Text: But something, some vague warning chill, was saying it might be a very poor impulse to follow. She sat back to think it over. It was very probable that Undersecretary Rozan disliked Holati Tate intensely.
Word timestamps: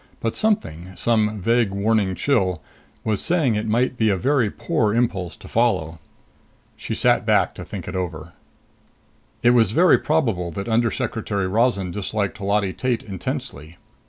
But 0.19 0.35
something, 0.35 0.93
some 0.95 1.39
vague 1.41 1.69
warning 1.69 2.15
chill, 2.15 2.59
was 3.03 3.21
saying 3.21 3.53
it 3.53 3.67
might 3.67 3.97
be 3.97 4.09
a 4.09 4.17
very 4.17 4.49
poor 4.49 4.95
impulse 4.95 5.35
to 5.35 5.47
follow. 5.47 5.99
She 6.75 6.95
sat 6.95 7.23
back 7.23 7.53
to 7.53 7.63
think 7.63 7.87
it 7.87 7.95
over. 7.95 8.33
It 9.43 9.51
was 9.51 9.73
very 9.73 9.99
probable 9.99 10.49
that 10.53 10.67
Undersecretary 10.67 11.45
Rozan 11.47 11.91
disliked 11.91 12.39
Holati 12.39 12.75
Tate 12.75 13.03
intensely. 13.03 13.77